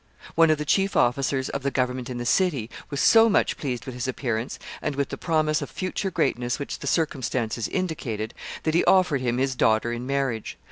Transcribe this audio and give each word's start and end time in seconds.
One 0.33 0.49
of 0.49 0.57
the 0.57 0.65
chief 0.65 0.95
officers 0.95 1.47
of 1.49 1.61
the 1.61 1.69
government 1.69 2.09
in 2.09 2.17
the 2.17 2.25
city 2.25 2.71
was 2.89 2.99
so 2.99 3.29
much 3.29 3.55
pleased 3.55 3.85
with 3.85 3.93
his 3.93 4.07
appearance, 4.07 4.57
and 4.81 4.95
with 4.95 5.09
the 5.09 5.15
promise 5.17 5.61
of 5.61 5.69
future 5.69 6.09
greatness 6.09 6.57
which 6.57 6.79
the 6.79 6.87
circumstances 6.87 7.67
indicated, 7.67 8.33
that 8.63 8.73
he 8.73 8.83
offered 8.85 9.21
him 9.21 9.37
his 9.37 9.53
daughter 9.53 9.93
in 9.93 10.07
marriage. 10.07 10.57